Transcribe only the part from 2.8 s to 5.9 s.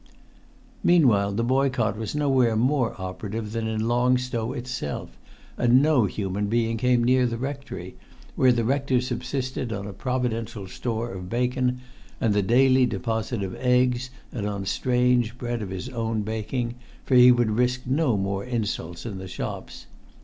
operative than in Long Stow itself, and